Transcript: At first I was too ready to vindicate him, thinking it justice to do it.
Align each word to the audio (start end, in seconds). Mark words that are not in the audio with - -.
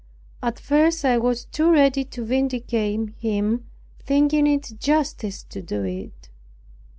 At 0.41 0.57
first 0.57 1.05
I 1.05 1.19
was 1.19 1.45
too 1.45 1.71
ready 1.71 2.03
to 2.05 2.25
vindicate 2.25 3.09
him, 3.19 3.67
thinking 3.99 4.47
it 4.47 4.71
justice 4.79 5.43
to 5.43 5.61
do 5.61 5.83
it. 5.83 6.27